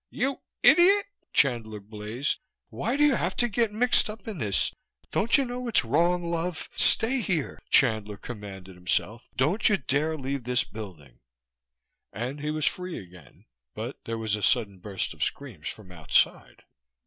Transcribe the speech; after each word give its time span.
"You 0.09 0.39
idiot!" 0.63 1.05
Chandler 1.31 1.79
blazed. 1.79 2.39
"Why 2.69 2.97
do 2.97 3.03
you 3.03 3.13
have 3.13 3.35
to 3.35 3.47
get 3.47 3.71
mixed 3.71 4.09
up 4.09 4.27
in 4.27 4.39
this? 4.39 4.73
Don't 5.11 5.37
you 5.37 5.45
know 5.45 5.67
it's 5.67 5.85
wrong, 5.85 6.23
love? 6.31 6.69
Stay 6.75 7.19
here!" 7.21 7.59
Chandler 7.69 8.17
commanded 8.17 8.73
himself. 8.73 9.29
"Don't 9.37 9.69
you 9.69 9.77
dare 9.77 10.17
leave 10.17 10.43
this 10.45 10.63
building!" 10.63 11.19
And 12.11 12.39
he 12.39 12.49
was 12.49 12.65
free 12.65 12.97
again, 12.97 13.45
but 13.75 14.03
there 14.05 14.17
was 14.17 14.35
a 14.35 14.41
sudden 14.41 14.79
burst 14.79 15.13
of 15.13 15.23
screams 15.23 15.67
from 15.67 15.91
outside. 15.91 16.63